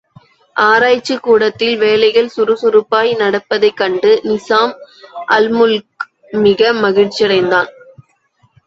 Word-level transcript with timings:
ஆராய்ச்சிக் 0.55 1.21
கூடத்தில் 1.21 1.77
வேலைகள் 1.77 2.27
சுறுசுறுப்பாய் 2.27 3.11
நடப்பதைக் 3.13 3.77
கண்டு 3.77 4.19
நிசாம் 4.23 4.73
அல்முல்க் 5.29 6.09
மிக 6.41 6.73
மகிழ்ச்சியடைந்தார். 6.81 7.71